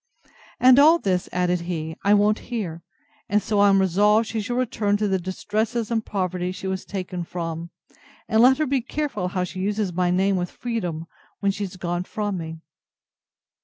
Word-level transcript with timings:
—And 0.59 0.79
all 0.79 0.97
this, 0.97 1.29
added 1.31 1.59
he, 1.61 1.95
I 2.03 2.15
won't 2.15 2.39
hear; 2.49 2.81
and 3.29 3.39
so 3.39 3.59
I 3.59 3.69
am 3.69 3.79
resolved 3.79 4.27
she 4.29 4.41
shall 4.41 4.55
return 4.55 4.97
to 4.97 5.07
the 5.07 5.19
distresses 5.19 5.91
and 5.91 6.03
poverty 6.03 6.51
she 6.51 6.65
was 6.65 6.85
taken 6.85 7.23
from; 7.23 7.69
and 8.27 8.41
let 8.41 8.57
her 8.57 8.65
be 8.65 8.81
careful 8.81 9.27
how 9.27 9.43
she 9.43 9.59
uses 9.59 9.93
my 9.93 10.09
name 10.09 10.37
with 10.37 10.49
freedom, 10.49 11.05
when 11.39 11.51
she 11.51 11.65
is 11.65 11.77
gone 11.77 12.03
from 12.03 12.39
me. 12.39 12.61